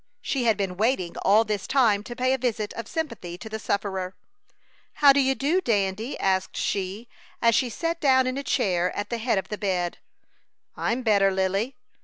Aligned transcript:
She 0.23 0.45
had 0.45 0.57
been 0.57 0.77
waiting 0.77 1.15
all 1.17 1.43
this 1.43 1.67
time 1.67 2.01
to 2.05 2.15
pay 2.15 2.33
a 2.33 2.39
visit 2.39 2.73
of 2.73 2.87
sympathy 2.87 3.37
to 3.37 3.47
the 3.47 3.59
sufferer. 3.59 4.15
"How 4.93 5.13
do 5.13 5.19
you 5.19 5.35
do, 5.35 5.61
Dandy?" 5.61 6.17
asked 6.19 6.57
she, 6.57 7.07
as 7.39 7.53
she 7.53 7.69
sat 7.69 8.01
down 8.01 8.25
in 8.25 8.35
a 8.35 8.41
chair 8.43 8.91
at 8.95 9.11
the 9.11 9.19
head 9.19 9.37
of 9.37 9.49
the 9.49 9.59
bed. 9.59 9.99
"I'm 10.75 11.03
better, 11.03 11.29
Lily." 11.29 11.75